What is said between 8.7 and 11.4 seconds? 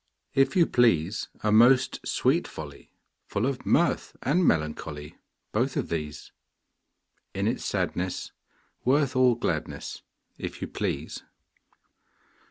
worth all gladness, If you please!